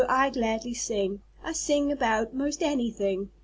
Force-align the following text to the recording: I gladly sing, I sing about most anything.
I 0.09 0.31
gladly 0.31 0.73
sing, 0.73 1.21
I 1.43 1.51
sing 1.53 1.91
about 1.91 2.33
most 2.33 2.63
anything. 2.63 3.29